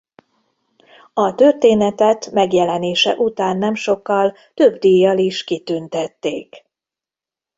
[1.13, 6.65] A történetet megjelenése után nem sokkal több díjjal is kitüntették.